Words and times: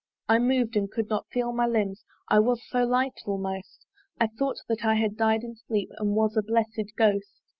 I 0.27 0.39
mov'd 0.39 0.75
and 0.75 0.89
could 0.89 1.09
not 1.11 1.27
feel 1.31 1.51
my 1.51 1.67
limbs, 1.67 2.03
I 2.27 2.39
was 2.39 2.67
so 2.67 2.83
light, 2.83 3.21
almost 3.27 3.85
I 4.19 4.25
thought 4.35 4.57
that 4.67 4.83
I 4.83 4.95
had 4.95 5.15
died 5.15 5.43
in 5.43 5.55
sleep, 5.57 5.91
And 5.99 6.15
was 6.15 6.35
a 6.35 6.41
blessed 6.41 6.95
Ghost. 6.97 7.39